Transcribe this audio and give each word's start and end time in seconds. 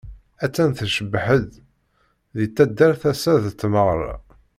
Attan 0.43 0.71
tcebbeḥ-d, 0.71 1.51
deg 2.37 2.49
taddart 2.55 3.01
assa 3.11 3.33
d 3.43 3.45
tameɣra. 3.59 4.13